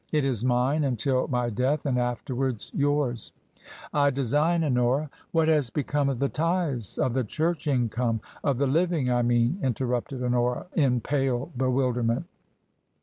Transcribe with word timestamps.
It 0.11 0.25
is 0.25 0.43
mine 0.43 0.83
until 0.83 1.27
my 1.27 1.51
death, 1.51 1.85
and 1.85 1.99
afterwards 1.99 2.71
yours. 2.73 3.33
I 3.93 4.09
design, 4.09 4.63
Honora 4.63 5.11
*'" 5.17 5.21
What 5.31 5.47
has 5.47 5.69
become 5.69 6.09
of 6.09 6.17
the 6.17 6.27
tithes? 6.27 6.97
Of 6.97 7.13
the 7.13 7.23
church 7.23 7.67
income? 7.67 8.19
Of 8.43 8.57
the 8.57 8.65
Living, 8.65 9.11
I 9.11 9.21
mean?" 9.21 9.59
interrupted 9.61 10.23
Honora, 10.23 10.65
in 10.73 11.01
pale 11.01 11.51
bewilderment. 11.55 12.25